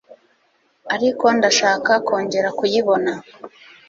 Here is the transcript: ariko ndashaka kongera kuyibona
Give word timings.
ariko 0.95 1.25
ndashaka 1.37 1.91
kongera 2.07 2.49
kuyibona 2.57 3.11